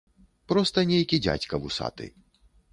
Проста 0.51 0.85
нейкі 0.93 1.21
дзядзька 1.27 1.63
вусаты. 1.69 2.13